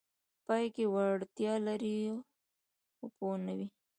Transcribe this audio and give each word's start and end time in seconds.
پای 0.45 0.65
کې 0.75 0.83
وړتیا 0.93 1.53
لري 1.67 1.95
خو 2.95 3.05
پوه 3.15 3.35
نه 3.45 3.53
وي: 3.57 3.67